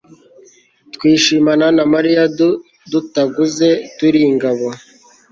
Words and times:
twishimana 0.93 1.65
na 1.77 1.83
mariya, 1.93 2.23
dutaguze 2.91 3.69
turi 3.97 4.19
ingabo 4.29 4.67